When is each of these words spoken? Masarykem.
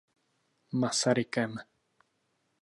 Masarykem. 0.79 1.53